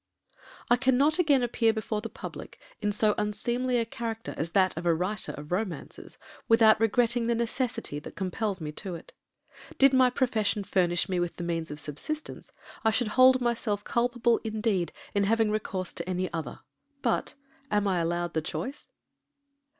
[0.67, 4.87] I cannot again appear before the public in so unseemly a character as that of
[4.87, 9.13] a writer of romances, without regretting the necessity that compels me to it.
[9.77, 12.51] Did my profession furnish me with the means of subsistence,
[12.83, 16.61] I should hold myself culpable indeed in having recourse to any other,
[17.03, 18.87] but—am I allowed the choice?